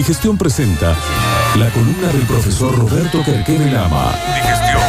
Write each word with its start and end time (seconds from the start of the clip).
Digestión 0.00 0.38
presenta 0.38 0.96
la 1.56 1.68
columna 1.68 2.08
del 2.08 2.22
profesor 2.22 2.74
Roberto 2.74 3.22
Kerkeve 3.22 3.70
Lama. 3.70 4.14
Digestión. 4.34 4.80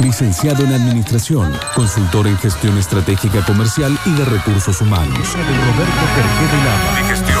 Licenciado 0.00 0.62
en 0.64 0.72
Administración, 0.72 1.52
consultor 1.74 2.28
en 2.28 2.38
Gestión 2.38 2.78
Estratégica 2.78 3.44
Comercial 3.44 3.98
y 4.06 4.12
de 4.12 4.24
Recursos 4.24 4.80
Humanos. 4.80 5.34
Roberto 5.34 6.02
Kerkeve 6.14 6.56
Lama. 6.64 7.00
Digestión. 7.02 7.40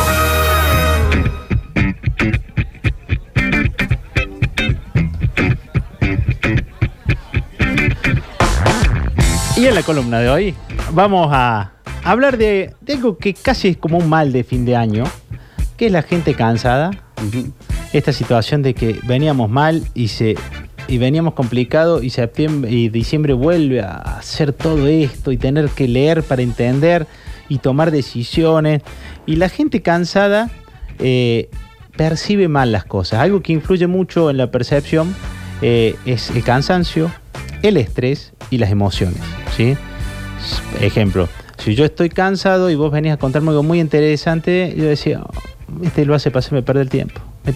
Y 9.56 9.66
en 9.68 9.74
la 9.76 9.84
columna 9.84 10.18
de 10.18 10.30
hoy 10.30 10.56
vamos 10.90 11.28
a 11.32 11.70
hablar 12.02 12.36
de, 12.36 12.74
de 12.80 12.92
algo 12.94 13.18
que 13.18 13.34
casi 13.34 13.68
es 13.68 13.76
como 13.76 13.98
un 13.98 14.08
mal 14.08 14.32
de 14.32 14.42
fin 14.42 14.64
de 14.64 14.74
año, 14.74 15.04
que 15.76 15.86
es 15.86 15.92
la 15.92 16.02
gente 16.02 16.34
cansada. 16.34 16.90
Esta 17.92 18.12
situación 18.12 18.62
de 18.62 18.74
que 18.74 18.98
veníamos 19.04 19.50
mal 19.50 19.84
y 19.94 20.08
se 20.08 20.36
y 20.88 20.98
veníamos 20.98 21.34
complicado 21.34 22.00
y 22.02 22.88
diciembre 22.88 23.32
vuelve 23.32 23.80
a 23.80 23.96
hacer 23.98 24.52
todo 24.52 24.88
esto 24.88 25.30
y 25.30 25.36
tener 25.36 25.68
que 25.68 25.86
leer 25.86 26.24
para 26.24 26.42
entender 26.42 27.06
y 27.48 27.58
tomar 27.58 27.92
decisiones. 27.92 28.82
Y 29.24 29.36
la 29.36 29.48
gente 29.48 29.82
cansada 29.82 30.50
eh, 30.98 31.48
percibe 31.96 32.48
mal 32.48 32.72
las 32.72 32.84
cosas. 32.84 33.20
Algo 33.20 33.40
que 33.40 33.52
influye 33.52 33.86
mucho 33.86 34.30
en 34.30 34.36
la 34.36 34.50
percepción 34.50 35.14
eh, 35.62 35.94
es 36.06 36.30
el 36.30 36.42
cansancio, 36.42 37.12
el 37.62 37.76
estrés 37.76 38.32
y 38.50 38.58
las 38.58 38.70
emociones. 38.70 39.20
¿sí? 39.56 39.76
Ejemplo, 40.80 41.28
si 41.58 41.76
yo 41.76 41.84
estoy 41.84 42.08
cansado 42.08 42.68
y 42.68 42.74
vos 42.74 42.90
venís 42.90 43.12
a 43.12 43.16
contarme 43.16 43.50
algo 43.50 43.62
muy 43.62 43.78
interesante, 43.78 44.74
yo 44.76 44.84
decía, 44.84 45.20
"Oh, 45.22 45.39
este 45.82 46.04
lo 46.04 46.14
hace 46.14 46.30
para 46.30 46.40
hacerme 46.40 46.62
perder 46.62 46.82
el 46.82 46.88
tiempo. 46.90 47.20
Me- 47.44 47.54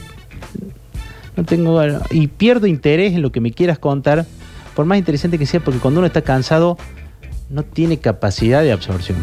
no 1.36 1.44
tengo 1.44 1.74
ganas". 1.74 2.02
y 2.10 2.26
pierdo 2.28 2.66
interés 2.66 3.12
en 3.14 3.22
lo 3.22 3.32
que 3.32 3.40
me 3.40 3.52
quieras 3.52 3.78
contar, 3.78 4.26
por 4.74 4.86
más 4.86 4.98
interesante 4.98 5.38
que 5.38 5.46
sea, 5.46 5.60
porque 5.60 5.80
cuando 5.80 6.00
uno 6.00 6.06
está 6.06 6.22
cansado 6.22 6.78
no 7.50 7.62
tiene 7.62 7.98
capacidad 7.98 8.62
de 8.62 8.72
absorción. 8.72 9.18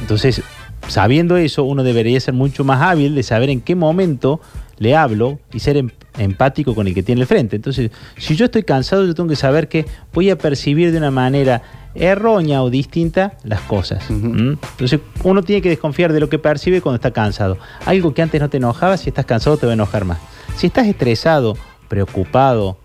Entonces, 0.00 0.42
sabiendo 0.88 1.36
eso, 1.36 1.64
uno 1.64 1.82
debería 1.82 2.18
ser 2.20 2.34
mucho 2.34 2.64
más 2.64 2.82
hábil 2.82 3.14
de 3.14 3.22
saber 3.22 3.50
en 3.50 3.60
qué 3.60 3.74
momento 3.74 4.40
le 4.78 4.96
hablo 4.96 5.38
y 5.52 5.60
ser 5.60 5.76
em- 5.76 5.90
empático 6.18 6.74
con 6.74 6.86
el 6.88 6.94
que 6.94 7.02
tiene 7.02 7.20
el 7.22 7.26
frente. 7.26 7.56
Entonces, 7.56 7.90
si 8.18 8.34
yo 8.36 8.46
estoy 8.46 8.62
cansado, 8.64 9.04
yo 9.06 9.14
tengo 9.14 9.28
que 9.28 9.36
saber 9.36 9.68
que 9.68 9.86
voy 10.12 10.30
a 10.30 10.36
percibir 10.38 10.90
de 10.92 10.98
una 10.98 11.10
manera 11.10 11.62
errónea 11.94 12.62
o 12.62 12.70
distinta 12.70 13.34
las 13.44 13.60
cosas. 13.62 14.02
¿Mm? 14.10 14.54
Entonces, 14.72 14.98
uno 15.22 15.42
tiene 15.42 15.62
que 15.62 15.68
desconfiar 15.68 16.12
de 16.12 16.18
lo 16.20 16.28
que 16.28 16.38
percibe 16.40 16.80
cuando 16.80 16.96
está 16.96 17.12
cansado. 17.12 17.56
Algo 17.86 18.14
que 18.14 18.22
antes 18.22 18.40
no 18.40 18.50
te 18.50 18.56
enojaba, 18.56 18.96
si 18.96 19.08
estás 19.10 19.26
cansado 19.26 19.56
te 19.56 19.66
va 19.66 19.72
a 19.72 19.74
enojar 19.74 20.04
más. 20.04 20.18
Si 20.56 20.66
estás 20.66 20.86
estresado, 20.88 21.56
preocupado, 21.88 22.76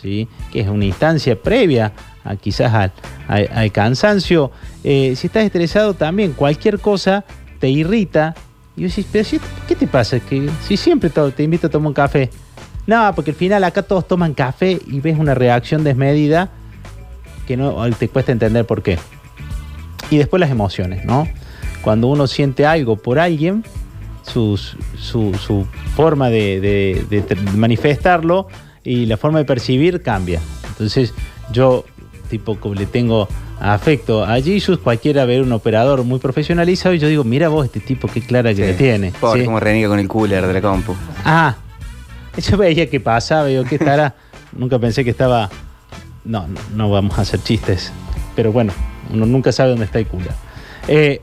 ¿sí? 0.00 0.28
que 0.52 0.60
es 0.60 0.68
una 0.68 0.84
instancia 0.84 1.40
previa 1.40 1.92
a 2.24 2.34
quizás 2.34 2.74
al, 2.74 2.92
al- 3.28 3.48
al 3.54 3.70
cansancio. 3.72 4.50
Eh, 4.82 5.14
si 5.16 5.28
estás 5.28 5.44
estresado 5.44 5.94
también, 5.94 6.32
cualquier 6.32 6.80
cosa 6.80 7.24
te 7.58 7.68
irrita. 7.68 8.34
Y 8.76 8.84
vos 8.84 8.94
decís, 8.94 9.06
pero 9.10 9.24
si- 9.24 9.40
¿qué 9.66 9.74
te 9.74 9.86
pasa? 9.86 10.20
Que 10.20 10.48
si 10.66 10.76
siempre 10.76 11.10
to- 11.10 11.30
te 11.30 11.42
invito 11.42 11.66
a 11.66 11.70
tomar 11.70 11.88
un 11.88 11.94
café. 11.94 12.30
No, 12.86 13.12
porque 13.14 13.30
al 13.32 13.36
final 13.36 13.64
acá 13.64 13.82
todos 13.82 14.06
toman 14.06 14.34
café 14.34 14.78
y 14.86 15.00
ves 15.00 15.18
una 15.18 15.34
reacción 15.34 15.82
desmedida 15.82 16.50
que 17.46 17.56
no 17.56 17.74
te 17.98 18.08
cuesta 18.08 18.32
entender 18.32 18.64
por 18.66 18.82
qué. 18.82 18.98
Y 20.10 20.18
después 20.18 20.40
las 20.40 20.50
emociones, 20.50 21.04
¿no? 21.04 21.26
Cuando 21.82 22.06
uno 22.08 22.26
siente 22.26 22.66
algo 22.66 22.96
por 22.96 23.18
alguien, 23.18 23.64
su, 24.22 24.56
su 24.56 25.66
forma 25.96 26.28
de, 26.30 26.60
de- 27.08 27.36
manifestarlo 27.56 28.48
y 28.84 29.06
la 29.06 29.16
forma 29.16 29.38
de 29.38 29.44
percibir 29.44 30.02
cambia. 30.02 30.40
Entonces, 30.68 31.14
yo, 31.52 31.84
tipo, 32.28 32.58
le 32.74 32.86
tengo 32.86 33.28
afecto 33.60 34.24
a 34.24 34.40
Jesus, 34.40 34.78
cualquiera 34.78 35.24
ver 35.24 35.42
un 35.42 35.52
operador 35.52 36.04
muy 36.04 36.18
profesionalizado 36.18 36.94
y 36.94 36.98
yo 36.98 37.08
digo, 37.08 37.24
mira 37.24 37.48
vos, 37.48 37.64
este 37.66 37.80
tipo, 37.80 38.08
qué 38.08 38.20
clara 38.20 38.50
que 38.50 38.56
Sí. 38.56 38.62
le 38.62 38.74
tiene. 38.74 39.12
Pobre, 39.12 39.40
¿sí? 39.40 39.46
como 39.46 39.60
reniega 39.60 39.88
con 39.88 39.98
el 39.98 40.08
cooler 40.08 40.46
de 40.46 40.52
la 40.52 40.60
compu. 40.60 40.94
Ah, 41.24 41.56
yo 42.36 42.56
veía 42.56 42.88
que 42.90 43.00
pasaba, 43.00 43.46
digo, 43.46 43.64
¿qué 43.64 43.76
estará? 43.76 44.14
nunca 44.52 44.78
pensé 44.78 45.04
que 45.04 45.10
estaba. 45.10 45.48
No, 46.24 46.46
no, 46.48 46.60
no 46.74 46.90
vamos 46.90 47.18
a 47.18 47.22
hacer 47.22 47.40
chistes. 47.42 47.92
Pero 48.34 48.52
bueno, 48.52 48.72
uno 49.12 49.26
nunca 49.26 49.52
sabe 49.52 49.70
dónde 49.70 49.84
está 49.86 49.98
el 49.98 50.06
cura. 50.06 50.34
Eh, 50.88 51.22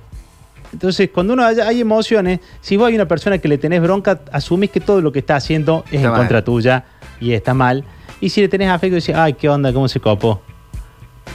entonces, 0.72 1.10
cuando 1.14 1.34
uno 1.34 1.44
haya- 1.46 1.68
hay 1.68 1.82
emociones, 1.82 2.40
si 2.62 2.78
vos 2.78 2.88
hay 2.88 2.96
una 2.96 3.08
persona 3.08 3.38
que 3.38 3.48
le 3.48 3.58
tenés 3.60 3.82
bronca, 3.82 4.22
asumís 4.32 4.72
que 4.72 4.80
todo 4.80 5.02
lo 5.02 5.12
que 5.12 5.20
está 5.20 5.36
haciendo 5.36 5.84
es 5.88 5.96
Está 5.96 6.06
en 6.08 6.12
mal. 6.12 6.20
contra 6.22 6.44
tuya 6.44 6.86
y 7.20 7.34
está 7.34 7.54
mal. 7.54 7.84
Y 8.22 8.30
si 8.30 8.42
le 8.42 8.48
tenés 8.48 8.70
afecto, 8.70 8.96
decís, 8.96 9.14
ay, 9.14 9.34
qué 9.34 9.50
onda, 9.50 9.72
cómo 9.74 9.88
se 9.88 10.00
copó. 10.00 10.42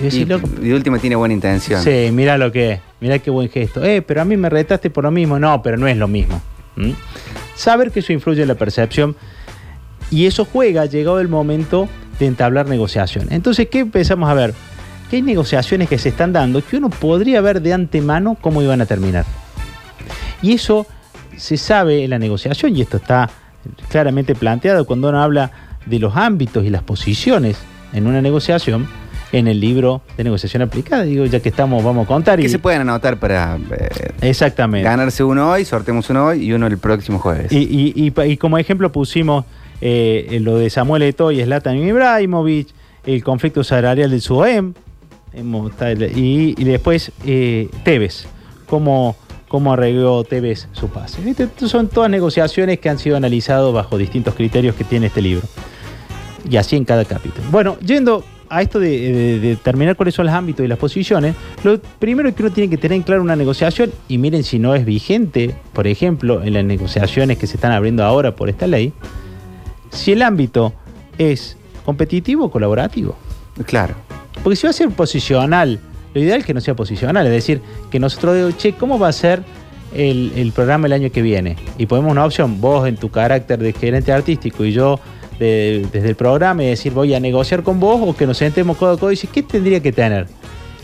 Y 0.00 0.04
decís, 0.04 0.20
Y, 0.20 0.24
loco, 0.24 0.48
y 0.60 0.68
de 0.68 0.74
última 0.74 0.98
tiene 0.98 1.16
buena 1.16 1.34
intención. 1.34 1.82
Sí, 1.82 2.10
mira 2.12 2.38
lo 2.38 2.52
que 2.52 2.72
es. 2.72 2.80
Mira 3.00 3.18
qué 3.18 3.30
buen 3.30 3.48
gesto. 3.48 3.84
Eh, 3.84 4.02
pero 4.02 4.22
a 4.22 4.24
mí 4.24 4.36
me 4.36 4.48
retaste 4.48 4.90
por 4.90 5.04
lo 5.04 5.10
mismo. 5.10 5.38
No, 5.38 5.62
pero 5.62 5.76
no 5.76 5.86
es 5.86 5.96
lo 5.96 6.08
mismo. 6.08 6.40
¿Mm? 6.76 6.90
Saber 7.54 7.90
que 7.90 8.00
eso 8.00 8.12
influye 8.12 8.42
en 8.42 8.48
la 8.48 8.54
percepción 8.54 9.16
y 10.10 10.26
eso 10.26 10.44
juega, 10.44 10.86
llegado 10.86 11.20
el 11.20 11.28
momento 11.28 11.88
de 12.18 12.26
entablar 12.26 12.68
negociaciones. 12.68 13.32
Entonces, 13.32 13.68
¿qué 13.68 13.80
empezamos 13.80 14.28
a 14.28 14.34
ver? 14.34 14.54
Que 15.10 15.16
hay 15.16 15.22
negociaciones 15.22 15.88
que 15.88 15.98
se 15.98 16.10
están 16.10 16.32
dando 16.32 16.64
que 16.64 16.76
uno 16.76 16.90
podría 16.90 17.40
ver 17.40 17.60
de 17.62 17.72
antemano 17.72 18.36
cómo 18.40 18.62
iban 18.62 18.80
a 18.80 18.86
terminar. 18.86 19.24
Y 20.42 20.52
eso 20.54 20.86
se 21.36 21.56
sabe 21.56 22.04
en 22.04 22.10
la 22.10 22.18
negociación 22.18 22.76
y 22.76 22.82
esto 22.82 22.96
está 22.98 23.30
claramente 23.90 24.34
planteado 24.34 24.86
cuando 24.86 25.08
uno 25.08 25.20
habla 25.22 25.50
de 25.86 25.98
los 25.98 26.16
ámbitos 26.16 26.64
y 26.64 26.70
las 26.70 26.82
posiciones 26.82 27.58
en 27.92 28.06
una 28.06 28.20
negociación 28.20 28.86
en 29.32 29.46
el 29.48 29.60
libro 29.60 30.00
de 30.16 30.24
negociación 30.24 30.62
aplicada. 30.62 31.02
Digo, 31.04 31.24
ya 31.26 31.40
que 31.40 31.48
estamos, 31.50 31.82
vamos 31.84 32.04
a 32.04 32.08
contar. 32.08 32.40
Que 32.40 32.48
se 32.48 32.58
pueden 32.58 32.80
anotar 32.80 33.18
para 33.18 33.56
eh, 33.78 33.88
Exactamente. 34.22 34.84
ganarse 34.88 35.22
uno 35.24 35.50
hoy, 35.50 35.64
sorteemos 35.64 36.08
uno 36.10 36.26
hoy 36.26 36.44
y 36.44 36.52
uno 36.52 36.66
el 36.66 36.78
próximo 36.78 37.18
jueves. 37.18 37.52
Y, 37.52 37.58
y- 37.58 37.92
y 37.94 38.10
pa- 38.10 38.26
y 38.26 38.36
como 38.36 38.56
ejemplo 38.58 38.90
pusimos 38.90 39.44
eh, 39.80 40.38
lo 40.42 40.56
de 40.56 40.70
Samuel 40.70 41.02
Eto'o 41.02 41.30
y 41.30 41.42
Zlatan 41.42 41.76
Ibrahimovic, 41.76 42.68
el 43.06 43.22
conflicto 43.22 43.62
salarial 43.64 44.10
del 44.10 44.20
SUEM, 44.22 44.72
y, 46.14 46.54
y 46.60 46.64
después 46.64 47.12
eh, 47.24 47.68
Tevez, 47.84 48.26
cómo, 48.66 49.14
cómo 49.48 49.72
arregló 49.74 50.24
Tevez 50.24 50.68
su 50.72 50.88
pase. 50.88 51.20
Estas 51.28 51.70
Son 51.70 51.88
todas 51.88 52.10
negociaciones 52.10 52.78
que 52.80 52.88
han 52.88 52.98
sido 52.98 53.16
analizadas 53.16 53.72
bajo 53.72 53.98
distintos 53.98 54.34
criterios 54.34 54.74
que 54.74 54.84
tiene 54.84 55.06
este 55.06 55.22
libro. 55.22 55.46
Y 56.48 56.56
así 56.56 56.76
en 56.76 56.84
cada 56.84 57.04
capítulo. 57.04 57.44
Bueno, 57.50 57.78
yendo 57.80 58.24
a 58.50 58.62
esto 58.62 58.78
de, 58.80 58.88
de- 58.90 59.40
de 59.40 59.48
determinar 59.50 59.96
cuáles 59.96 60.14
son 60.14 60.26
los 60.26 60.34
ámbitos 60.34 60.64
y 60.64 60.68
las 60.68 60.78
posiciones, 60.78 61.34
lo 61.64 61.78
primero 61.80 62.34
que 62.34 62.42
uno 62.42 62.52
tiene 62.52 62.70
que 62.70 62.76
tener 62.76 62.96
en 62.96 63.02
claro 63.02 63.22
una 63.22 63.36
negociación, 63.36 63.90
y 64.08 64.18
miren 64.18 64.44
si 64.44 64.58
no 64.58 64.74
es 64.74 64.84
vigente, 64.84 65.54
por 65.72 65.86
ejemplo, 65.86 66.42
en 66.42 66.54
las 66.54 66.64
negociaciones 66.64 67.38
que 67.38 67.46
se 67.46 67.56
están 67.56 67.72
abriendo 67.72 68.04
ahora 68.04 68.34
por 68.36 68.48
esta 68.48 68.66
ley, 68.66 68.92
si 69.90 70.12
el 70.12 70.22
ámbito 70.22 70.72
es 71.18 71.56
competitivo 71.84 72.44
o 72.46 72.50
colaborativo. 72.50 73.16
Claro. 73.66 73.94
Porque 74.42 74.56
si 74.56 74.66
va 74.66 74.70
a 74.70 74.72
ser 74.72 74.88
posicional, 74.90 75.80
lo 76.14 76.20
ideal 76.20 76.40
es 76.40 76.46
que 76.46 76.54
no 76.54 76.60
sea 76.60 76.74
posicional, 76.74 77.26
es 77.26 77.32
decir, 77.32 77.60
que 77.90 77.98
nosotros 77.98 78.56
che, 78.56 78.72
¿cómo 78.74 78.98
va 78.98 79.08
a 79.08 79.12
ser 79.12 79.42
el, 79.94 80.32
el 80.36 80.52
programa 80.52 80.86
el 80.86 80.92
año 80.92 81.10
que 81.10 81.22
viene? 81.22 81.56
Y 81.78 81.86
ponemos 81.86 82.12
una 82.12 82.24
opción, 82.24 82.60
vos 82.60 82.86
en 82.86 82.96
tu 82.96 83.10
carácter 83.10 83.58
de 83.58 83.72
gerente 83.72 84.12
artístico 84.12 84.64
y 84.64 84.72
yo 84.72 85.00
de- 85.38 85.86
desde 85.92 86.08
el 86.08 86.14
programa 86.16 86.62
y 86.64 86.66
decir, 86.66 86.92
voy 86.92 87.14
a 87.14 87.20
negociar 87.20 87.62
con 87.62 87.78
vos 87.80 88.00
o 88.04 88.16
que 88.16 88.26
nos 88.26 88.38
sentemos 88.38 88.76
codo 88.76 88.92
a 88.92 88.98
codo 88.98 89.10
y 89.12 89.14
decir, 89.14 89.30
¿qué 89.30 89.42
tendría 89.42 89.80
que 89.80 89.92
tener? 89.92 90.26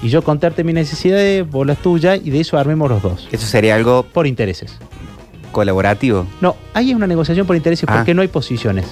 Y 0.03 0.09
yo 0.09 0.23
contarte 0.23 0.65
mis 0.65 0.75
necesidades, 0.75 1.49
vos 1.51 1.67
las 1.67 1.79
tuyas 1.79 2.21
y 2.23 2.31
de 2.31 2.41
eso 2.41 2.59
armemos 2.59 2.91
los 2.91 3.03
dos. 3.03 3.29
Eso 3.33 3.47
sería 3.47 3.75
algo 3.75 4.03
Por 4.13 4.27
intereses. 4.27 4.77
colaborativo. 5.53 6.27
No, 6.41 6.57
ahí 6.75 6.91
es 6.91 6.97
una 6.97 7.07
negociación 7.07 7.47
por 7.47 7.57
intereses 7.57 7.87
Ah. 7.89 7.95
porque 7.97 8.13
no 8.15 8.23
hay 8.23 8.29
posiciones. 8.29 8.87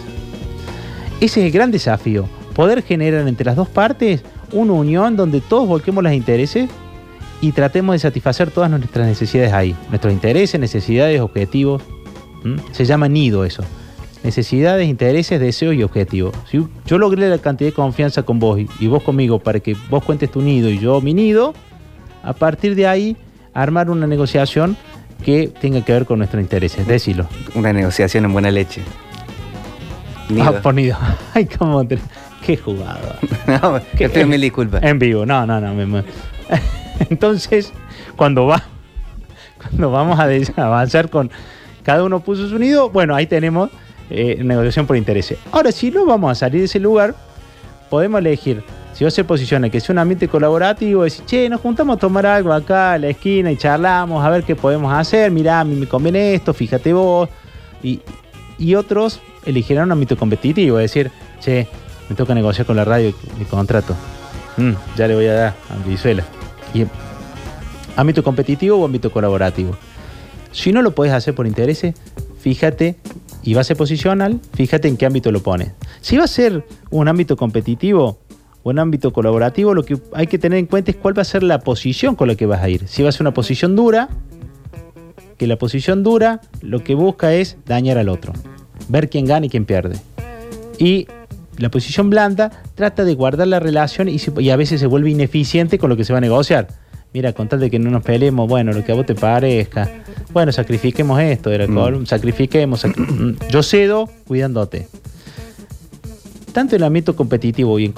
Ese 1.20 1.40
es 1.40 1.46
el 1.46 1.52
gran 1.52 1.70
desafío. 1.70 2.26
Poder 2.54 2.82
generar 2.82 3.26
entre 3.28 3.44
las 3.46 3.56
dos 3.56 3.68
partes 3.68 4.22
una 4.52 4.72
unión 4.72 5.16
donde 5.16 5.40
todos 5.40 5.66
volquemos 5.68 6.02
los 6.04 6.12
intereses 6.12 6.68
y 7.40 7.52
tratemos 7.52 7.94
de 7.94 7.98
satisfacer 7.98 8.50
todas 8.50 8.70
nuestras 8.70 9.06
necesidades 9.06 9.52
ahí. 9.52 9.74
Nuestros 9.88 10.12
intereses, 10.12 10.60
necesidades, 10.60 11.20
objetivos. 11.20 11.82
¿Mm? 12.44 12.56
Se 12.72 12.84
llama 12.84 13.08
nido 13.08 13.44
eso. 13.44 13.62
Necesidades, 14.24 14.88
intereses, 14.88 15.40
deseos 15.40 15.74
y 15.74 15.82
objetivos. 15.82 16.32
Si 16.48 16.64
yo 16.86 16.98
logré 16.98 17.28
la 17.28 17.38
cantidad 17.38 17.70
de 17.70 17.74
confianza 17.74 18.22
con 18.22 18.38
vos 18.38 18.60
y, 18.78 18.86
vos 18.86 19.02
conmigo 19.02 19.40
para 19.40 19.58
que 19.60 19.76
vos 19.90 20.04
cuentes 20.04 20.30
tu 20.30 20.40
nido 20.40 20.70
y 20.70 20.78
yo 20.78 21.00
mi 21.00 21.12
nido, 21.12 21.54
a 22.22 22.32
partir 22.32 22.76
de 22.76 22.86
ahí 22.86 23.16
armar 23.52 23.90
una 23.90 24.06
negociación 24.06 24.76
que 25.24 25.48
tenga 25.48 25.84
que 25.84 25.92
ver 25.92 26.06
con 26.06 26.18
nuestros 26.18 26.40
intereses. 26.40 26.86
Decilo. 26.86 27.26
Una 27.54 27.72
negociación 27.72 28.24
en 28.24 28.32
buena 28.32 28.50
leche. 28.52 28.82
Nido. 30.28 30.44
Ah, 30.56 30.60
por 30.62 30.74
nido. 30.74 30.96
Ay, 31.34 31.46
cómo 31.46 31.84
te- 31.86 31.98
Qué 32.46 32.56
jugada. 32.56 33.18
no, 33.62 33.80
¿Qué? 33.96 34.08
te 34.08 34.24
mil 34.24 34.40
disculpas. 34.40 34.82
En 34.84 34.98
vivo, 34.98 35.26
no, 35.26 35.44
no, 35.46 35.60
no. 35.60 35.74
me- 35.74 36.04
Entonces, 37.10 37.72
cuando 38.16 38.46
va, 38.46 38.62
cuando 39.60 39.90
vamos 39.90 40.18
a 40.20 40.64
avanzar 40.64 41.10
con 41.10 41.30
cada 41.82 42.04
uno 42.04 42.20
puso 42.20 42.48
su 42.48 42.58
nido, 42.58 42.90
bueno, 42.90 43.14
ahí 43.16 43.26
tenemos 43.26 43.70
eh, 44.10 44.40
negociación 44.42 44.86
por 44.86 44.96
interés. 44.96 45.34
Ahora, 45.50 45.72
si 45.72 45.90
no 45.90 46.04
vamos 46.04 46.32
a 46.32 46.34
salir 46.34 46.60
de 46.60 46.66
ese 46.66 46.80
lugar, 46.80 47.14
podemos 47.90 48.20
elegir, 48.20 48.62
si 48.92 49.04
vos 49.04 49.14
se 49.14 49.24
posiciona 49.24 49.70
que 49.70 49.80
sea 49.80 49.92
un 49.92 49.98
ambiente 49.98 50.28
colaborativo, 50.28 51.04
decir, 51.04 51.24
che, 51.24 51.48
nos 51.48 51.60
juntamos 51.60 51.96
a 51.96 52.00
tomar 52.00 52.26
algo 52.26 52.52
acá 52.52 52.92
a 52.92 52.98
la 52.98 53.08
esquina 53.08 53.50
y 53.50 53.56
charlamos 53.56 54.24
a 54.24 54.30
ver 54.30 54.44
qué 54.44 54.54
podemos 54.54 54.92
hacer, 54.92 55.30
mirá, 55.30 55.60
a 55.60 55.64
mí 55.64 55.74
me 55.74 55.86
conviene 55.86 56.34
esto, 56.34 56.52
fíjate 56.52 56.92
vos. 56.92 57.28
Y, 57.82 58.00
y 58.58 58.74
otros 58.74 59.20
elegirán 59.44 59.86
un 59.86 59.92
ámbito 59.92 60.16
competitivo, 60.16 60.78
es 60.78 60.90
decir, 60.90 61.10
che, 61.40 61.66
me 62.08 62.16
toca 62.16 62.34
negociar 62.34 62.66
con 62.66 62.76
la 62.76 62.84
radio 62.84 63.14
mi 63.38 63.44
contrato. 63.44 63.94
Mm, 64.56 64.72
ya 64.96 65.08
le 65.08 65.14
voy 65.14 65.26
a 65.26 65.34
dar 65.34 65.54
a 65.70 65.88
Visuela. 65.88 66.24
Y 66.74 66.84
ámbito 67.96 68.22
competitivo 68.22 68.78
o 68.78 68.84
ámbito 68.84 69.10
colaborativo. 69.10 69.76
Si 70.50 70.72
no 70.72 70.82
lo 70.82 70.94
puedes 70.94 71.14
hacer 71.14 71.34
por 71.34 71.46
interés, 71.46 71.86
fíjate 72.40 72.96
y 73.42 73.54
ser 73.64 73.76
posicional, 73.76 74.40
fíjate 74.54 74.88
en 74.88 74.96
qué 74.96 75.06
ámbito 75.06 75.32
lo 75.32 75.42
pones. 75.42 75.72
Si 76.00 76.16
va 76.16 76.24
a 76.24 76.28
ser 76.28 76.64
un 76.90 77.08
ámbito 77.08 77.36
competitivo 77.36 78.18
o 78.62 78.70
un 78.70 78.78
ámbito 78.78 79.12
colaborativo, 79.12 79.74
lo 79.74 79.84
que 79.84 79.98
hay 80.12 80.26
que 80.26 80.38
tener 80.38 80.58
en 80.58 80.66
cuenta 80.66 80.90
es 80.90 80.96
cuál 80.96 81.16
va 81.16 81.22
a 81.22 81.24
ser 81.24 81.42
la 81.42 81.60
posición 81.60 82.14
con 82.14 82.28
la 82.28 82.34
que 82.34 82.46
vas 82.46 82.62
a 82.62 82.68
ir. 82.68 82.86
Si 82.86 83.02
va 83.02 83.08
a 83.08 83.12
ser 83.12 83.22
una 83.22 83.34
posición 83.34 83.74
dura, 83.74 84.08
que 85.38 85.46
la 85.46 85.56
posición 85.56 86.02
dura 86.02 86.40
lo 86.60 86.84
que 86.84 86.94
busca 86.94 87.34
es 87.34 87.56
dañar 87.66 87.98
al 87.98 88.08
otro, 88.08 88.32
ver 88.88 89.10
quién 89.10 89.26
gana 89.26 89.46
y 89.46 89.48
quién 89.48 89.64
pierde. 89.64 89.96
Y 90.78 91.08
la 91.58 91.70
posición 91.70 92.10
blanda 92.10 92.50
trata 92.74 93.04
de 93.04 93.14
guardar 93.14 93.48
la 93.48 93.60
relación 93.60 94.08
y, 94.08 94.50
a 94.50 94.56
veces 94.56 94.80
se 94.80 94.86
vuelve 94.86 95.10
ineficiente 95.10 95.78
con 95.78 95.90
lo 95.90 95.96
que 95.96 96.04
se 96.04 96.12
va 96.12 96.18
a 96.18 96.20
negociar. 96.20 96.68
Mira, 97.12 97.32
con 97.32 97.48
tal 97.48 97.60
de 97.60 97.70
que 97.70 97.78
no 97.78 97.90
nos 97.90 98.02
peleemos, 98.02 98.48
bueno, 98.48 98.72
lo 98.72 98.84
que 98.84 98.92
a 98.92 98.94
vos 98.94 99.04
te 99.04 99.14
parezca. 99.14 99.90
Bueno, 100.32 100.50
sacrifiquemos 100.50 101.20
esto 101.20 101.50
del 101.50 101.62
alcohol, 101.62 102.00
mm. 102.00 102.06
sacrifiquemos. 102.06 102.86
yo 103.50 103.62
cedo 103.62 104.08
cuidándote. 104.26 104.88
Tanto 106.52 106.76
en 106.76 106.82
el 106.82 106.86
ámbito 106.86 107.16
competitivo 107.16 107.78
y 107.78 107.86
en, 107.86 107.94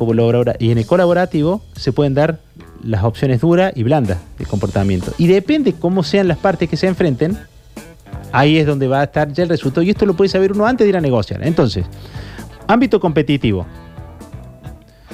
y 0.58 0.70
en 0.70 0.78
el 0.78 0.86
colaborativo 0.86 1.62
se 1.76 1.92
pueden 1.92 2.14
dar 2.14 2.40
las 2.82 3.04
opciones 3.04 3.40
duras 3.40 3.72
y 3.74 3.82
blandas 3.82 4.18
de 4.38 4.46
comportamiento. 4.46 5.12
Y 5.18 5.26
depende 5.26 5.72
cómo 5.72 6.02
sean 6.02 6.28
las 6.28 6.38
partes 6.38 6.68
que 6.68 6.76
se 6.76 6.86
enfrenten, 6.86 7.38
ahí 8.32 8.58
es 8.58 8.66
donde 8.66 8.88
va 8.88 9.00
a 9.00 9.04
estar 9.04 9.32
ya 9.32 9.42
el 9.42 9.48
resultado. 9.48 9.82
Y 9.82 9.90
esto 9.90 10.06
lo 10.06 10.14
puede 10.14 10.28
saber 10.28 10.52
uno 10.52 10.66
antes 10.66 10.84
de 10.84 10.90
ir 10.90 10.96
a 10.96 11.00
negociar. 11.00 11.44
Entonces, 11.44 11.86
Ámbito 12.66 12.98
competitivo. 12.98 13.66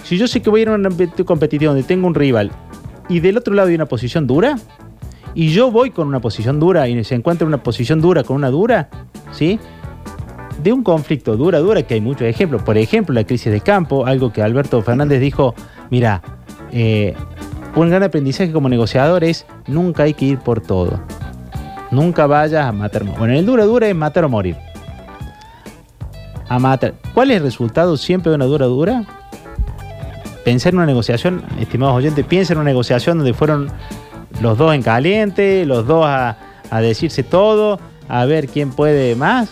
Si 0.04 0.16
yo 0.16 0.28
sé 0.28 0.40
que 0.40 0.50
voy 0.50 0.60
a 0.60 0.62
ir 0.62 0.68
a 0.68 0.74
un 0.74 0.86
ámbito 0.86 1.24
competitivo 1.24 1.72
donde 1.72 1.86
tengo 1.86 2.06
un 2.06 2.14
rival 2.14 2.50
y 3.10 3.20
del 3.20 3.36
otro 3.36 3.52
lado 3.52 3.68
hay 3.68 3.74
una 3.74 3.84
posición 3.84 4.26
dura, 4.26 4.56
y 5.34 5.50
yo 5.50 5.70
voy 5.70 5.90
con 5.90 6.08
una 6.08 6.20
posición 6.20 6.58
dura 6.58 6.88
y 6.88 7.04
se 7.04 7.14
encuentra 7.14 7.46
una 7.46 7.62
posición 7.62 8.00
dura 8.00 8.24
con 8.24 8.36
una 8.36 8.48
dura, 8.48 8.88
¿sí? 9.32 9.60
De 10.62 10.72
un 10.72 10.82
conflicto 10.82 11.36
dura, 11.36 11.58
dura, 11.58 11.82
que 11.82 11.94
hay 11.94 12.00
muchos 12.00 12.22
ejemplos. 12.22 12.62
Por 12.62 12.78
ejemplo, 12.78 13.14
la 13.14 13.24
crisis 13.24 13.52
de 13.52 13.60
campo, 13.60 14.06
algo 14.06 14.32
que 14.32 14.42
Alberto 14.42 14.80
Fernández 14.82 15.20
dijo, 15.20 15.54
mira, 15.90 16.22
eh, 16.72 17.14
un 17.76 17.90
gran 17.90 18.02
aprendizaje 18.02 18.52
como 18.52 18.68
negociador 18.68 19.22
es 19.24 19.46
nunca 19.66 20.04
hay 20.04 20.14
que 20.14 20.24
ir 20.24 20.38
por 20.38 20.60
todo. 20.60 21.00
Nunca 21.90 22.26
vayas 22.26 22.64
a 22.64 22.72
matar. 22.72 23.04
Bueno, 23.04 23.34
el 23.34 23.44
dura, 23.44 23.64
dura 23.64 23.88
es 23.88 23.94
matar 23.94 24.24
o 24.24 24.28
morir 24.28 24.56
a 26.50 26.58
matar. 26.58 26.94
¿Cuál 27.14 27.30
es 27.30 27.36
el 27.36 27.44
resultado 27.44 27.96
siempre 27.96 28.30
de 28.30 28.36
una 28.36 28.44
dura 28.44 28.66
dura? 28.66 29.04
Pensar 30.50 30.72
en 30.72 30.78
una 30.78 30.86
negociación, 30.86 31.44
estimados 31.60 31.94
oyentes, 31.94 32.26
piensen 32.26 32.56
en 32.56 32.62
una 32.62 32.70
negociación 32.70 33.18
donde 33.18 33.34
fueron 33.34 33.70
los 34.40 34.58
dos 34.58 34.74
en 34.74 34.82
caliente, 34.82 35.64
los 35.64 35.86
dos 35.86 36.04
a, 36.04 36.36
decirse 36.80 37.22
todo, 37.22 37.78
a 38.08 38.24
ver 38.24 38.48
quién 38.48 38.72
puede 38.72 39.14
más. 39.14 39.48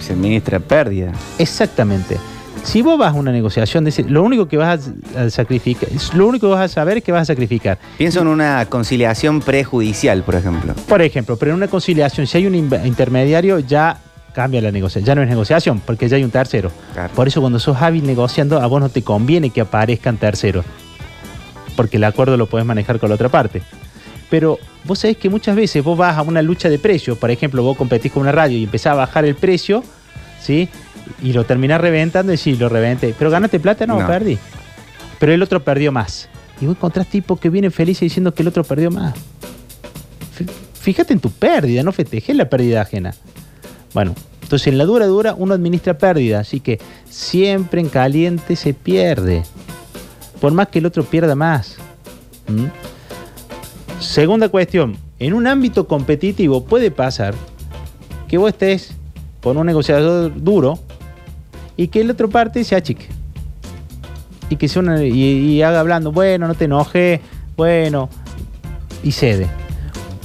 Se 0.00 0.12
administra 0.12 0.60
pérdida. 0.60 1.12
Exactamente. 1.38 2.18
Si 2.62 2.82
vos 2.82 2.98
vas 2.98 3.14
a 3.14 3.16
una 3.16 3.32
negociación, 3.32 3.88
lo 4.08 4.22
único 4.22 4.48
que 4.48 4.58
vas 4.58 4.90
a 5.16 5.30
sacrificar, 5.30 5.88
lo 6.12 6.26
único 6.26 6.48
que 6.48 6.52
vas 6.52 6.70
a 6.70 6.74
saber 6.74 6.98
es 6.98 7.04
que 7.04 7.12
vas 7.12 7.22
a 7.22 7.32
sacrificar. 7.32 7.78
Pienso 7.96 8.20
en 8.20 8.26
una 8.26 8.66
conciliación 8.66 9.40
prejudicial, 9.40 10.24
por 10.24 10.34
ejemplo. 10.34 10.74
Por 10.86 11.00
ejemplo, 11.00 11.38
pero 11.38 11.52
en 11.52 11.56
una 11.56 11.68
conciliación, 11.68 12.26
si 12.26 12.36
hay 12.36 12.46
un 12.46 12.54
intermediario, 12.54 13.60
ya 13.60 13.96
cambia 14.32 14.60
la 14.60 14.70
negociación. 14.70 15.04
Ya 15.04 15.14
no 15.14 15.22
es 15.22 15.28
negociación, 15.28 15.80
porque 15.80 16.08
ya 16.08 16.16
hay 16.16 16.24
un 16.24 16.30
tercero. 16.30 16.70
Por 17.14 17.28
eso 17.28 17.40
cuando 17.40 17.58
sos 17.58 17.76
hábil 17.80 18.06
negociando, 18.06 18.60
a 18.60 18.66
vos 18.66 18.80
no 18.80 18.88
te 18.88 19.02
conviene 19.02 19.50
que 19.50 19.60
aparezcan 19.60 20.16
terceros. 20.16 20.64
Porque 21.76 21.96
el 21.96 22.04
acuerdo 22.04 22.36
lo 22.36 22.46
puedes 22.46 22.66
manejar 22.66 22.98
con 22.98 23.08
la 23.08 23.14
otra 23.14 23.28
parte. 23.28 23.62
Pero 24.30 24.58
vos 24.84 24.98
sabés 24.98 25.16
que 25.16 25.30
muchas 25.30 25.56
veces 25.56 25.82
vos 25.82 25.96
vas 25.96 26.16
a 26.16 26.22
una 26.22 26.42
lucha 26.42 26.68
de 26.68 26.78
precios. 26.78 27.16
Por 27.16 27.30
ejemplo, 27.30 27.62
vos 27.62 27.76
competís 27.76 28.12
con 28.12 28.22
una 28.22 28.32
radio 28.32 28.58
y 28.58 28.64
empezás 28.64 28.92
a 28.92 28.96
bajar 28.96 29.24
el 29.24 29.34
precio, 29.34 29.82
¿sí? 30.40 30.68
Y 31.22 31.32
lo 31.32 31.44
terminás 31.44 31.80
reventando 31.80 32.32
y 32.32 32.36
sí, 32.36 32.56
lo 32.56 32.68
reventé. 32.68 33.14
Pero 33.18 33.30
ganaste 33.30 33.58
plata, 33.60 33.86
no, 33.86 34.06
perdí. 34.06 34.38
Pero 35.18 35.32
el 35.32 35.42
otro 35.42 35.64
perdió 35.64 35.92
más. 35.92 36.28
Y 36.60 36.66
vos 36.66 36.76
encontrás 36.76 37.06
tipos 37.06 37.40
que 37.40 37.48
vienen 37.48 37.72
felices 37.72 38.00
diciendo 38.00 38.34
que 38.34 38.42
el 38.42 38.48
otro 38.48 38.64
perdió 38.64 38.90
más. 38.90 39.14
Fíjate 40.74 41.12
en 41.12 41.20
tu 41.20 41.30
pérdida, 41.30 41.82
no 41.82 41.92
festejes 41.92 42.36
la 42.36 42.48
pérdida 42.48 42.82
ajena. 42.82 43.14
Bueno, 43.94 44.14
entonces 44.42 44.68
en 44.68 44.78
la 44.78 44.84
dura 44.84 45.06
dura 45.06 45.34
uno 45.36 45.54
administra 45.54 45.98
pérdida, 45.98 46.40
así 46.40 46.60
que 46.60 46.80
siempre 47.08 47.80
en 47.80 47.88
caliente 47.88 48.56
se 48.56 48.74
pierde, 48.74 49.42
por 50.40 50.52
más 50.52 50.68
que 50.68 50.78
el 50.78 50.86
otro 50.86 51.04
pierda 51.04 51.34
más. 51.34 51.76
¿Mm? 52.48 52.66
Segunda 54.00 54.48
cuestión, 54.48 54.96
en 55.18 55.34
un 55.34 55.46
ámbito 55.46 55.86
competitivo 55.86 56.64
puede 56.64 56.90
pasar 56.90 57.34
que 58.28 58.38
vos 58.38 58.50
estés 58.50 58.92
con 59.42 59.56
un 59.56 59.66
negociador 59.66 60.32
duro 60.42 60.78
y 61.76 61.88
que 61.88 62.00
el 62.00 62.10
otro 62.10 62.28
parte 62.28 62.62
se 62.64 62.76
achique. 62.76 63.06
Y 64.50 64.56
que 64.56 64.68
sea 64.68 64.82
una, 64.82 65.04
y, 65.04 65.60
haga 65.62 65.80
hablando, 65.80 66.10
bueno, 66.12 66.46
no 66.46 66.54
te 66.54 66.64
enojes, 66.64 67.20
bueno, 67.56 68.08
y 69.02 69.12
cede. 69.12 69.48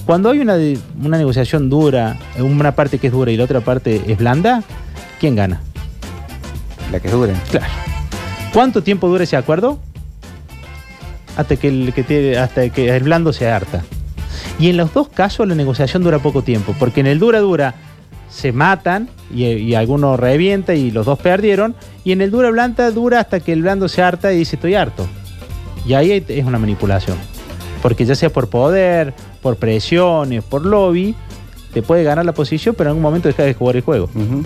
Cuando 0.05 0.29
hay 0.29 0.39
una, 0.39 0.57
una 1.01 1.17
negociación 1.17 1.69
dura, 1.69 2.17
una 2.37 2.75
parte 2.75 2.97
que 2.97 3.07
es 3.07 3.13
dura 3.13 3.31
y 3.31 3.37
la 3.37 3.45
otra 3.45 3.61
parte 3.61 4.01
es 4.07 4.17
blanda, 4.17 4.63
¿quién 5.19 5.35
gana? 5.35 5.61
La 6.91 6.99
que 6.99 7.07
es 7.07 7.13
dura. 7.13 7.33
Claro. 7.49 7.71
¿Cuánto 8.53 8.83
tiempo 8.83 9.07
dura 9.07 9.23
ese 9.23 9.37
acuerdo? 9.37 9.79
Hasta 11.37 11.55
que 11.55 11.69
el, 11.69 11.93
que 11.93 12.37
hasta 12.37 12.69
que 12.69 12.95
el 12.95 13.03
blando 13.03 13.33
se 13.33 13.49
harta. 13.49 13.83
Y 14.59 14.69
en 14.69 14.77
los 14.77 14.93
dos 14.93 15.07
casos 15.07 15.47
la 15.47 15.55
negociación 15.55 16.03
dura 16.03 16.19
poco 16.19 16.43
tiempo, 16.43 16.75
porque 16.77 16.99
en 16.99 17.07
el 17.07 17.17
dura 17.17 17.39
dura 17.39 17.73
se 18.29 18.51
matan 18.51 19.09
y, 19.33 19.45
y 19.45 19.75
alguno 19.75 20.17
revienta 20.17 20.75
y 20.75 20.91
los 20.91 21.05
dos 21.05 21.17
perdieron, 21.17 21.75
y 22.03 22.11
en 22.11 22.21
el 22.21 22.29
dura 22.29 22.51
blanda 22.51 22.91
dura 22.91 23.21
hasta 23.21 23.39
que 23.39 23.53
el 23.53 23.61
blando 23.61 23.87
se 23.87 24.01
harta 24.01 24.33
y 24.33 24.39
dice 24.39 24.57
estoy 24.57 24.75
harto. 24.75 25.07
Y 25.87 25.93
ahí 25.93 26.23
es 26.27 26.45
una 26.45 26.59
manipulación. 26.59 27.17
Porque 27.81 28.05
ya 28.05 28.15
sea 28.15 28.29
por 28.31 28.49
poder 28.49 29.13
por 29.43 29.57
presiones, 29.57 30.43
por 30.43 30.65
lobby, 30.65 31.13
te 31.73 31.83
puede 31.83 32.03
ganar 32.03 32.25
la 32.25 32.33
posición, 32.33 32.73
pero 32.75 32.89
en 32.89 32.91
algún 32.91 33.03
momento 33.03 33.27
deja 33.27 33.43
de 33.43 33.53
jugar 33.53 33.75
el 33.75 33.81
juego. 33.83 34.09
Mm. 34.13 34.41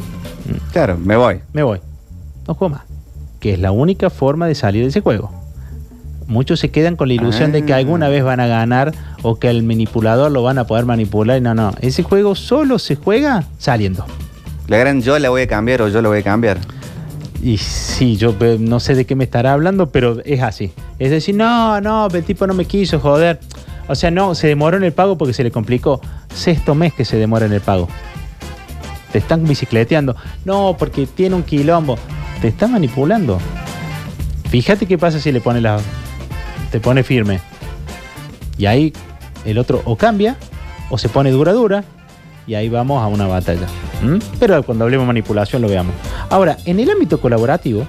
Claro, 0.71 0.97
me 0.97 1.15
voy. 1.15 1.39
Me 1.53 1.63
voy. 1.63 1.79
No 2.47 2.55
juego 2.55 2.75
más. 2.75 2.81
Que 3.39 3.53
es 3.53 3.59
la 3.59 3.71
única 3.71 4.09
forma 4.09 4.47
de 4.47 4.55
salir 4.55 4.81
de 4.83 4.89
ese 4.89 5.01
juego. 5.01 5.31
Muchos 6.25 6.59
se 6.59 6.71
quedan 6.71 6.95
con 6.95 7.07
la 7.07 7.13
ilusión 7.13 7.51
de 7.51 7.63
que 7.63 7.73
ah. 7.73 7.77
alguna 7.77 8.09
vez 8.09 8.23
van 8.23 8.39
a 8.39 8.47
ganar 8.47 8.93
o 9.21 9.37
que 9.37 9.49
el 9.49 9.63
manipulador 9.63 10.31
lo 10.31 10.43
van 10.43 10.57
a 10.57 10.65
poder 10.65 10.85
manipular. 10.85 11.41
No, 11.41 11.53
no. 11.53 11.73
Ese 11.79 12.03
juego 12.03 12.35
solo 12.35 12.79
se 12.79 12.95
juega 12.95 13.45
saliendo. 13.57 14.05
La 14.67 14.77
gran 14.77 15.01
yo 15.01 15.17
la 15.19 15.29
voy 15.29 15.43
a 15.43 15.47
cambiar 15.47 15.81
o 15.81 15.87
yo 15.87 16.01
la 16.01 16.09
voy 16.09 16.19
a 16.19 16.23
cambiar. 16.23 16.57
Y 17.41 17.57
sí, 17.57 18.17
yo 18.17 18.35
eh, 18.39 18.57
no 18.59 18.79
sé 18.79 18.95
de 18.95 19.05
qué 19.05 19.15
me 19.15 19.23
estará 19.23 19.53
hablando, 19.53 19.89
pero 19.89 20.17
es 20.25 20.41
así. 20.41 20.73
Es 20.99 21.11
decir, 21.11 21.35
no, 21.35 21.79
no, 21.81 22.07
el 22.07 22.23
tipo 22.23 22.47
no 22.47 22.53
me 22.53 22.65
quiso, 22.65 22.99
joder. 22.99 23.39
O 23.87 23.95
sea, 23.95 24.11
no, 24.11 24.35
se 24.35 24.47
demoró 24.47 24.77
en 24.77 24.83
el 24.83 24.93
pago 24.93 25.17
porque 25.17 25.33
se 25.33 25.43
le 25.43 25.51
complicó. 25.51 26.01
Sexto 26.33 26.75
mes 26.75 26.93
que 26.93 27.05
se 27.05 27.17
demora 27.17 27.45
en 27.45 27.53
el 27.53 27.61
pago. 27.61 27.87
Te 29.11 29.19
están 29.19 29.45
bicicleteando. 29.45 30.15
No, 30.45 30.75
porque 30.77 31.07
tiene 31.07 31.35
un 31.35 31.43
quilombo. 31.43 31.97
Te 32.41 32.49
están 32.49 32.73
manipulando. 32.73 33.39
Fíjate 34.49 34.85
qué 34.85 34.97
pasa 34.97 35.19
si 35.19 35.31
le 35.31 35.41
pone 35.41 35.61
la. 35.61 35.79
Te 36.71 36.79
pone 36.79 37.03
firme. 37.03 37.39
Y 38.57 38.65
ahí 38.65 38.93
el 39.45 39.57
otro 39.57 39.81
o 39.85 39.95
cambia 39.95 40.35
o 40.89 40.97
se 40.97 41.07
pone 41.09 41.31
dura 41.31 41.53
dura. 41.53 41.83
Y 42.45 42.55
ahí 42.55 42.69
vamos 42.69 43.01
a 43.01 43.07
una 43.07 43.27
batalla. 43.27 43.67
¿Mm? 44.01 44.17
Pero 44.39 44.61
cuando 44.63 44.85
hablemos 44.85 45.05
de 45.05 45.07
manipulación 45.07 45.61
lo 45.61 45.69
veamos. 45.69 45.93
Ahora, 46.29 46.57
en 46.65 46.79
el 46.79 46.89
ámbito 46.89 47.19
colaborativo, 47.19 47.85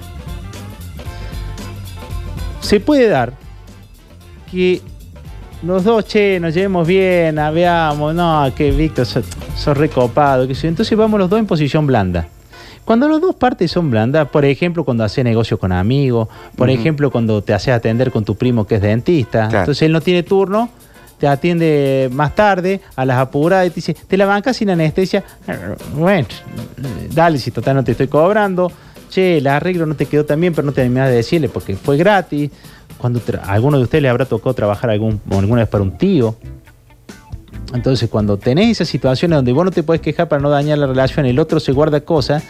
se 2.61 2.81
puede 2.81 3.09
dar 3.09 3.33
que 4.50 4.83
los 5.62 5.84
dos, 5.84 6.04
che, 6.04 6.38
nos 6.40 6.54
llevemos 6.54 6.86
bien, 6.86 7.36
veamos, 7.36 8.14
no, 8.14 8.50
que 8.54 8.70
Víctor, 8.70 9.06
sos, 9.06 9.76
recopado, 9.76 10.46
que 10.46 10.54
entonces 10.66 10.96
vamos 10.96 11.18
los 11.18 11.28
dos 11.28 11.38
en 11.38 11.46
posición 11.46 11.86
blanda. 11.86 12.28
Cuando 12.84 13.06
los 13.06 13.20
dos 13.20 13.34
partes 13.34 13.70
son 13.70 13.90
blandas, 13.90 14.28
por 14.28 14.46
ejemplo, 14.46 14.82
cuando 14.82 15.04
haces 15.04 15.22
negocio 15.22 15.58
con 15.58 15.72
amigos, 15.72 16.28
por 16.56 16.70
ejemplo, 16.70 17.10
cuando 17.10 17.42
te 17.42 17.52
haces 17.52 17.74
atender 17.74 18.10
con 18.10 18.24
tu 18.24 18.34
primo 18.34 18.66
que 18.66 18.76
es 18.76 18.80
dentista, 18.80 19.44
entonces 19.44 19.82
él 19.82 19.92
no 19.92 20.00
tiene 20.00 20.22
turno, 20.22 20.70
te 21.18 21.26
atiende 21.26 22.08
más 22.12 22.34
tarde, 22.34 22.80
a 22.96 23.04
las 23.04 23.18
apuradas, 23.18 23.66
y 23.66 23.70
te 23.70 23.74
dice, 23.74 23.94
te 23.94 24.16
la 24.16 24.24
bancas 24.24 24.56
sin 24.56 24.70
anestesia. 24.70 25.22
Bueno, 25.94 26.28
dale, 27.12 27.38
si 27.38 27.50
total 27.50 27.76
no 27.76 27.84
te 27.84 27.92
estoy 27.92 28.08
cobrando. 28.08 28.72
Che, 29.10 29.38
el 29.38 29.46
arreglo 29.46 29.86
no 29.86 29.94
te 29.94 30.06
quedó 30.06 30.24
tan 30.24 30.40
bien, 30.40 30.54
pero 30.54 30.66
no 30.66 30.72
te 30.72 30.82
animás 30.82 31.08
de 31.08 31.16
decirle 31.16 31.48
porque 31.48 31.76
fue 31.76 31.96
gratis. 31.96 32.50
Cuando 32.99 33.21
a 33.43 33.52
alguno 33.52 33.78
de 33.78 33.85
ustedes 33.85 34.02
le 34.02 34.09
habrá 34.09 34.25
tocado 34.25 34.55
trabajar 34.55 34.90
algún, 34.90 35.21
alguna 35.31 35.62
vez 35.62 35.69
para 35.69 35.83
un 35.83 35.97
tío. 35.97 36.35
Entonces, 37.75 38.09
cuando 38.09 38.37
tenés 38.38 38.69
esas 38.71 38.88
situaciones 38.88 39.37
donde 39.37 39.52
vos 39.52 39.64
no 39.64 39.71
te 39.71 39.83
podés 39.83 40.00
quejar 40.00 40.28
para 40.28 40.40
no 40.43 40.50
dañar 40.50 40.78
la 40.78 40.87
relación, 40.87 41.26
el 41.26 41.38
otro 41.38 41.61
se 41.61 41.73
guarda 41.73 42.00
cosas, 42.00 42.43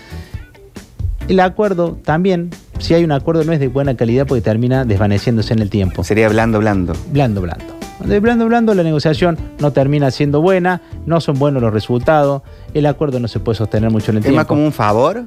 el 1.26 1.40
acuerdo 1.40 1.98
también, 2.04 2.50
si 2.78 2.94
hay 2.94 3.04
un 3.04 3.12
acuerdo, 3.12 3.44
no 3.44 3.52
es 3.52 3.60
de 3.60 3.68
buena 3.68 3.96
calidad 3.96 4.26
porque 4.26 4.40
termina 4.42 4.84
desvaneciéndose 4.84 5.52
en 5.52 5.58
el 5.58 5.70
tiempo. 5.70 6.04
Sería 6.04 6.28
blando, 6.28 6.58
blando. 6.60 6.94
Blando, 7.10 7.40
blando. 7.42 7.64
De 8.04 8.20
blando, 8.20 8.46
blando, 8.46 8.74
la 8.74 8.84
negociación 8.84 9.36
no 9.58 9.72
termina 9.72 10.12
siendo 10.12 10.40
buena, 10.40 10.80
no 11.04 11.20
son 11.20 11.36
buenos 11.36 11.60
los 11.60 11.72
resultados, 11.72 12.42
el 12.72 12.86
acuerdo 12.86 13.18
no 13.18 13.26
se 13.26 13.40
puede 13.40 13.58
sostener 13.58 13.90
mucho 13.90 14.12
en 14.12 14.18
el 14.18 14.20
Es 14.20 14.24
tiempo. 14.26 14.36
más 14.36 14.46
como 14.46 14.64
un 14.64 14.72
favor. 14.72 15.24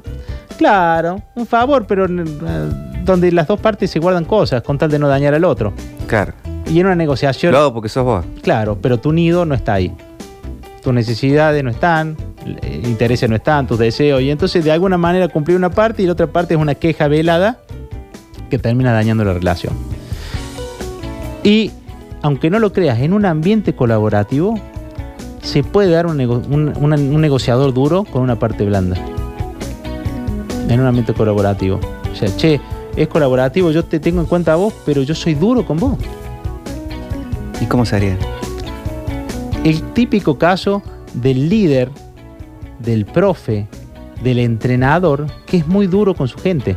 Claro, 0.57 1.21
un 1.35 1.45
favor, 1.45 1.85
pero 1.85 2.05
eh, 2.05 2.23
donde 3.03 3.31
las 3.31 3.47
dos 3.47 3.59
partes 3.59 3.89
se 3.91 3.99
guardan 3.99 4.25
cosas 4.25 4.61
con 4.63 4.77
tal 4.77 4.89
de 4.91 4.99
no 4.99 5.07
dañar 5.07 5.33
al 5.33 5.43
otro. 5.45 5.73
Claro. 6.07 6.33
Y 6.67 6.79
en 6.79 6.85
una 6.85 6.95
negociación, 6.95 7.53
hago 7.55 7.73
porque 7.73 7.89
sos 7.89 8.03
vos. 8.05 8.25
claro, 8.41 8.77
pero 8.81 8.99
tu 8.99 9.11
nido 9.11 9.45
no 9.45 9.55
está 9.55 9.73
ahí. 9.73 9.93
Tus 10.83 10.93
necesidades 10.93 11.63
no 11.63 11.69
están, 11.69 12.15
eh, 12.61 12.81
intereses 12.85 13.29
no 13.29 13.35
están, 13.35 13.67
tus 13.67 13.77
deseos. 13.77 14.21
Y 14.21 14.31
entonces 14.31 14.63
de 14.63 14.71
alguna 14.71 14.97
manera 14.97 15.27
cumplir 15.27 15.57
una 15.57 15.69
parte 15.69 16.01
y 16.03 16.05
la 16.05 16.13
otra 16.13 16.27
parte 16.27 16.53
es 16.55 16.59
una 16.59 16.75
queja 16.75 17.07
velada 17.07 17.59
que 18.49 18.57
termina 18.57 18.91
dañando 18.93 19.23
la 19.23 19.33
relación. 19.33 19.73
Y 21.43 21.71
aunque 22.21 22.49
no 22.49 22.59
lo 22.59 22.71
creas, 22.71 22.99
en 22.99 23.13
un 23.13 23.25
ambiente 23.25 23.73
colaborativo 23.75 24.59
se 25.41 25.63
puede 25.63 25.89
dar 25.91 26.05
un, 26.05 26.17
nego- 26.17 26.41
un- 26.49 26.73
una- 26.79 26.95
un 26.95 27.21
negociador 27.21 27.73
duro 27.73 28.03
con 28.03 28.21
una 28.21 28.37
parte 28.37 28.63
blanda. 28.65 28.95
En 30.69 30.79
un 30.79 30.85
ambiente 30.85 31.13
colaborativo. 31.13 31.79
O 32.11 32.15
sea, 32.15 32.29
che, 32.37 32.59
es 32.95 33.07
colaborativo, 33.07 33.71
yo 33.71 33.85
te 33.85 33.99
tengo 33.99 34.21
en 34.21 34.27
cuenta 34.27 34.53
a 34.53 34.55
vos, 34.55 34.73
pero 34.85 35.01
yo 35.01 35.15
soy 35.15 35.33
duro 35.33 35.65
con 35.65 35.77
vos. 35.77 35.97
¿Y 37.59 37.65
cómo 37.65 37.85
sería? 37.85 38.17
el 39.63 39.93
típico 39.93 40.37
caso 40.37 40.81
del 41.13 41.49
líder, 41.49 41.89
del 42.79 43.05
profe, 43.05 43.67
del 44.23 44.39
entrenador, 44.39 45.27
que 45.45 45.57
es 45.57 45.67
muy 45.67 45.87
duro 45.87 46.15
con 46.15 46.27
su 46.27 46.37
gente, 46.37 46.75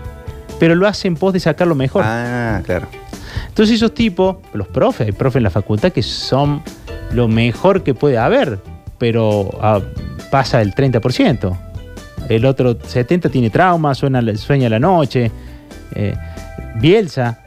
pero 0.59 0.75
lo 0.75 0.87
hace 0.87 1.09
en 1.09 1.17
pos 1.17 1.33
de 1.33 1.41
sacar 1.41 1.67
lo 1.67 1.75
mejor. 1.75 2.03
Ah, 2.05 2.61
claro. 2.65 2.87
Entonces 3.49 3.77
esos 3.77 3.95
tipos, 3.95 4.37
los 4.53 4.69
profes, 4.69 5.07
hay 5.07 5.13
profes 5.13 5.37
en 5.37 5.45
la 5.45 5.51
facultad 5.51 5.93
que 5.93 6.03
son 6.03 6.63
lo 7.13 7.29
mejor 7.29 7.83
que 7.83 7.95
puede 7.95 8.19
haber, 8.19 8.59
pero 8.99 9.51
ah, 9.61 9.81
pasa 10.31 10.61
el 10.61 10.75
30%. 10.75 11.57
El 12.29 12.47
otro 12.47 12.79
70% 12.79 13.31
tiene 13.31 13.51
trauma, 13.51 13.95
suena, 13.95 14.23
sueña 14.37 14.69
la 14.69 14.79
noche. 14.79 15.31
Eh, 15.95 16.15
Bielsa 16.77 17.41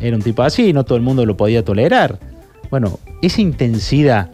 era 0.00 0.16
un 0.16 0.22
tipo 0.22 0.42
así, 0.42 0.72
no 0.72 0.84
todo 0.84 0.96
el 0.96 1.02
mundo 1.02 1.24
lo 1.24 1.36
podía 1.36 1.64
tolerar. 1.64 2.18
Bueno, 2.70 2.98
esa 3.20 3.40
intensidad, 3.40 4.30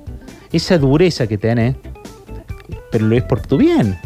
esa 0.53 0.79
dureza 0.79 1.27
que 1.27 1.39
tenés, 1.39 1.77
pero 2.91 3.07
lo 3.07 3.17
es 3.17 3.23
por 3.23 3.41
tu 3.41 3.59
bien, 3.59 3.99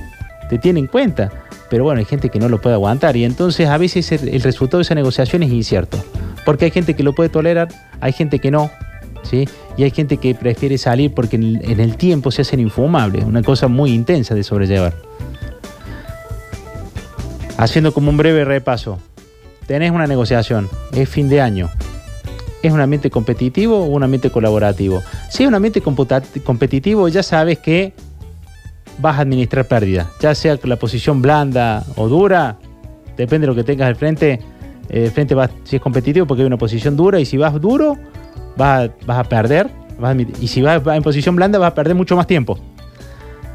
te 0.49 0.59
tiene 0.59 0.81
en 0.81 0.87
cuenta. 0.87 1.31
Pero 1.71 1.85
bueno, 1.85 2.01
hay 2.01 2.05
gente 2.05 2.29
que 2.29 2.39
no 2.39 2.49
lo 2.49 2.61
puede 2.61 2.75
aguantar 2.75 3.17
y 3.17 3.25
entonces 3.25 3.69
a 3.69 3.79
veces 3.79 4.13
el, 4.13 4.43
resultado 4.43 4.79
de 4.79 4.83
esa 4.83 4.95
negociación 4.95 5.43
es 5.43 5.51
incierto. 5.51 6.03
Porque 6.45 6.67
hay 6.67 6.71
gente 6.71 6.95
que 6.95 7.03
lo 7.03 7.15
puede 7.15 7.31
tolerar, 7.31 7.69
hay 8.01 8.13
gente 8.13 8.41
que 8.41 8.51
no, 8.51 8.71
¿sí? 9.23 9.49
Y 9.77 9.85
hay 9.85 9.91
gente 9.91 10.19
que 10.19 10.35
prefiere 10.35 10.77
salir 10.77 11.15
porque 11.15 11.37
en 11.37 11.43
el, 11.45 11.71
en 11.71 11.81
el 11.81 11.97
tiempo 11.97 12.31
se 12.31 12.43
hacen 12.43 12.61
infumables, 12.61 13.25
una 13.25 13.43
cosa 13.43 13.69
muy 13.69 13.93
intensa 13.93 14.35
de 14.35 14.43
sobrellevar. 14.43 14.95
Haciendo 17.57 17.95
como 17.95 18.11
un 18.11 18.17
breve 18.17 18.45
repaso, 18.45 18.99
tenés 19.67 19.91
una 19.91 20.07
negociación, 20.07 20.69
es 20.93 21.09
fin 21.09 21.29
de 21.29 21.41
año, 21.41 21.71
¿Es 22.63 22.73
un 22.73 22.81
ambiente 22.81 23.11
competitivo 23.11 23.77
o 23.79 23.87
un 23.87 24.05
ambiente 24.05 24.31
colaborativo? 24.31 25.03
Si 25.31 25.43
es 25.43 25.49
un 25.49 25.55
ambiente 25.55 25.83
competitivo, 25.83 27.09
ya 27.09 27.25
sabes 27.25 27.59
que 27.59 27.93
vas 28.99 29.19
a 29.19 29.23
administrar 29.23 29.67
pérdidas. 29.67 30.07
Ya 30.21 30.33
sea 30.35 30.57
la 30.63 30.77
posición 30.77 31.21
blanda 31.21 31.85
o 31.97 32.09
dura, 32.09 32.59
depende 33.17 33.47
de 33.47 33.47
lo 33.49 33.57
que 33.57 33.65
tengas 33.65 33.89
al 33.89 33.97
frente. 33.97 34.35
eh, 34.89 35.05
El 35.07 35.11
frente 35.11 35.35
va, 35.35 35.51
si 35.65 35.77
es 35.77 35.83
competitivo, 35.83 36.25
porque 36.25 36.43
hay 36.43 36.47
una 36.47 36.57
posición 36.57 36.97
dura, 36.97 37.19
y 37.19 37.25
si 37.25 37.37
vas 37.37 37.61
duro, 37.61 37.99
vas 38.57 38.89
a, 38.89 38.93
vas 39.07 39.19
a 39.19 39.25
perder. 39.25 39.69
y 40.41 40.47
si 40.47 40.63
vas 40.63 40.81
en 40.87 41.03
posición 41.03 41.35
blanda, 41.35 41.59
vas 41.59 41.73
a 41.73 41.75
perder 41.75 41.97
mucho 41.97 42.15
más 42.15 42.29
tiempo. 42.29 42.61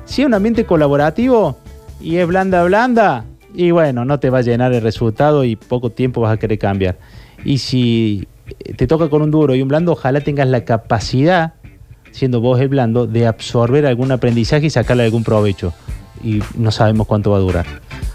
Si 0.03 0.21
es 0.21 0.27
un 0.27 0.33
ambiente 0.33 0.65
colaborativo 0.65 1.57
y 2.01 2.17
es 2.17 2.27
blanda, 2.27 2.61
blanda, 2.65 3.23
y 3.57 3.71
bueno, 3.71 4.05
no 4.05 4.19
te 4.19 4.29
va 4.29 4.37
a 4.37 4.41
llenar 4.43 4.71
el 4.73 4.83
resultado 4.83 5.43
y 5.43 5.55
poco 5.55 5.89
tiempo 5.89 6.21
vas 6.21 6.31
a 6.31 6.37
querer 6.37 6.59
cambiar. 6.59 6.99
Y 7.43 7.57
si 7.57 8.27
eh, 8.59 8.73
te 8.73 8.85
toca 8.85 9.09
con 9.09 9.23
un 9.23 9.31
duro 9.31 9.55
y 9.55 9.63
un 9.63 9.67
blando, 9.67 9.93
ojalá 9.93 10.21
tengas 10.21 10.47
la 10.47 10.63
capacidad, 10.63 11.53
siendo 12.11 12.39
vos 12.39 12.61
el 12.61 12.67
blando, 12.67 13.07
de 13.07 13.25
absorber 13.25 13.87
algún 13.87 14.11
aprendizaje 14.11 14.67
y 14.67 14.69
sacarle 14.69 15.05
algún 15.05 15.23
provecho. 15.23 15.73
Y 16.23 16.43
no 16.55 16.69
sabemos 16.69 17.07
cuánto 17.07 17.31
va 17.31 17.37
a 17.37 17.39
durar. 17.39 17.65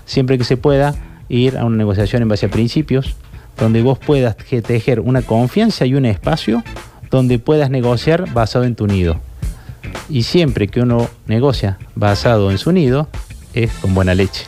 Siempre 0.05 0.39
que 0.39 0.45
se 0.45 0.57
pueda, 0.57 0.95
ir 1.29 1.59
a 1.59 1.65
una 1.65 1.77
negociación 1.77 2.23
en 2.23 2.29
base 2.29 2.47
a 2.47 2.49
principios, 2.49 3.17
donde 3.59 3.83
vos 3.83 3.99
puedas 3.99 4.37
tejer 4.37 5.01
una 5.01 5.23
confianza 5.23 5.87
y 5.87 5.97
un 5.97 6.07
espacio 6.07 6.63
donde 7.11 7.41
puedas 7.41 7.69
negociar 7.69 8.33
basado 8.33 8.65
en 8.65 8.77
tu 8.77 8.87
nido. 8.87 9.19
Y 10.09 10.23
siempre 10.23 10.69
que 10.69 10.83
uno 10.83 11.09
negocia 11.27 11.81
basado 11.97 12.53
en 12.53 12.59
su 12.59 12.71
nido, 12.71 13.09
es 13.55 13.73
con 13.73 13.93
buena 13.93 14.15
leche. 14.15 14.45